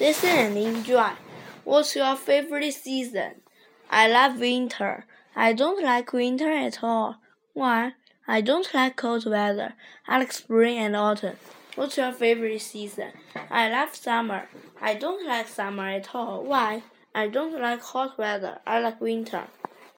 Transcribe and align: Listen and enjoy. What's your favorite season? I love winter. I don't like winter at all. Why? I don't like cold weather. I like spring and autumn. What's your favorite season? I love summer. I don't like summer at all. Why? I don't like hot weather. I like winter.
Listen 0.00 0.30
and 0.30 0.56
enjoy. 0.56 1.10
What's 1.64 1.96
your 1.96 2.14
favorite 2.14 2.72
season? 2.72 3.40
I 3.90 4.06
love 4.06 4.38
winter. 4.38 5.06
I 5.34 5.52
don't 5.52 5.82
like 5.82 6.12
winter 6.12 6.52
at 6.52 6.84
all. 6.84 7.16
Why? 7.52 7.94
I 8.28 8.40
don't 8.40 8.72
like 8.72 8.94
cold 8.94 9.26
weather. 9.26 9.74
I 10.06 10.18
like 10.20 10.30
spring 10.32 10.78
and 10.78 10.94
autumn. 10.94 11.36
What's 11.74 11.96
your 11.96 12.12
favorite 12.12 12.60
season? 12.60 13.10
I 13.50 13.70
love 13.70 13.96
summer. 13.96 14.48
I 14.80 14.94
don't 14.94 15.26
like 15.26 15.48
summer 15.48 15.88
at 15.88 16.14
all. 16.14 16.44
Why? 16.44 16.84
I 17.12 17.26
don't 17.26 17.60
like 17.60 17.82
hot 17.82 18.16
weather. 18.18 18.60
I 18.64 18.78
like 18.78 19.00
winter. 19.00 19.48